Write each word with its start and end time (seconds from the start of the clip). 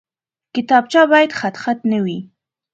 کتابچه 0.55 1.01
باید 1.11 1.31
خطخط 1.39 1.79
نه 1.91 1.99
وي 2.05 2.19